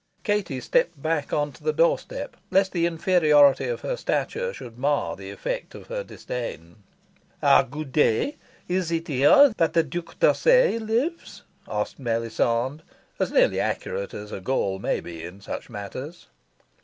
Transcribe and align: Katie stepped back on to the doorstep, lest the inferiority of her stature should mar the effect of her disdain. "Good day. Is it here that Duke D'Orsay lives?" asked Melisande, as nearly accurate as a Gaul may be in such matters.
Katie 0.23 0.61
stepped 0.61 0.99
back 0.99 1.31
on 1.31 1.51
to 1.51 1.63
the 1.63 1.71
doorstep, 1.71 2.35
lest 2.49 2.71
the 2.71 2.87
inferiority 2.87 3.67
of 3.67 3.81
her 3.81 3.95
stature 3.95 4.51
should 4.51 4.75
mar 4.79 5.15
the 5.15 5.29
effect 5.29 5.75
of 5.75 5.85
her 5.89 6.03
disdain. 6.03 6.77
"Good 7.69 7.91
day. 7.91 8.37
Is 8.67 8.91
it 8.91 9.07
here 9.07 9.53
that 9.57 9.89
Duke 9.91 10.19
D'Orsay 10.19 10.79
lives?" 10.79 11.43
asked 11.67 11.99
Melisande, 11.99 12.81
as 13.19 13.31
nearly 13.31 13.59
accurate 13.59 14.15
as 14.15 14.31
a 14.31 14.39
Gaul 14.41 14.79
may 14.79 15.01
be 15.01 15.23
in 15.23 15.39
such 15.39 15.69
matters. 15.69 16.25